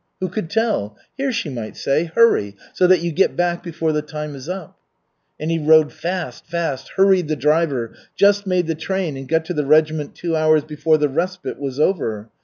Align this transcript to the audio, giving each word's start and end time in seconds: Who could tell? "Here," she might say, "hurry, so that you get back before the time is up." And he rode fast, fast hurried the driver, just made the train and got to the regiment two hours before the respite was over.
Who 0.19 0.29
could 0.29 0.49
tell? 0.49 0.97
"Here," 1.15 1.31
she 1.31 1.49
might 1.51 1.77
say, 1.77 2.05
"hurry, 2.05 2.55
so 2.73 2.87
that 2.87 3.01
you 3.01 3.11
get 3.11 3.35
back 3.35 3.61
before 3.61 3.91
the 3.91 4.01
time 4.01 4.33
is 4.33 4.49
up." 4.49 4.79
And 5.39 5.51
he 5.51 5.59
rode 5.59 5.93
fast, 5.93 6.43
fast 6.47 6.89
hurried 6.95 7.27
the 7.27 7.35
driver, 7.35 7.93
just 8.15 8.47
made 8.47 8.65
the 8.65 8.73
train 8.73 9.15
and 9.15 9.27
got 9.29 9.45
to 9.45 9.53
the 9.53 9.63
regiment 9.63 10.15
two 10.15 10.35
hours 10.35 10.63
before 10.63 10.97
the 10.97 11.07
respite 11.07 11.59
was 11.59 11.79
over. 11.79 12.31